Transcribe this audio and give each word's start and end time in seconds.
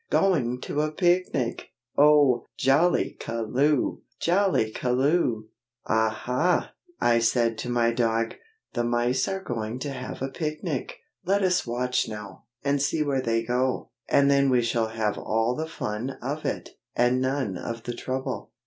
going 0.09 0.59
to 0.59 0.81
a 0.81 0.91
picnic! 0.91 1.69
oh! 1.95 2.43
Jollykaloo! 2.57 4.01
Jollykaloo!" 4.19 5.43
"Aha!" 5.85 6.73
I 6.99 7.19
said 7.19 7.55
to 7.59 7.69
my 7.69 7.91
dog, 7.91 8.33
"the 8.73 8.83
mice 8.83 9.27
are 9.27 9.43
going 9.43 9.77
to 9.77 9.91
have 9.91 10.23
a 10.23 10.29
picnic. 10.29 10.97
Let 11.23 11.43
us 11.43 11.67
watch 11.67 12.07
now, 12.09 12.45
and 12.63 12.81
see 12.81 13.03
where 13.03 13.21
they 13.21 13.43
go: 13.43 13.91
and 14.09 14.27
then 14.31 14.49
we 14.49 14.63
shall 14.63 14.87
have 14.87 15.19
all 15.19 15.53
the 15.55 15.67
fun 15.67 16.17
of 16.19 16.45
it, 16.45 16.71
and 16.95 17.21
none 17.21 17.55
of 17.55 17.83
the 17.83 17.93
trouble." 17.93 18.49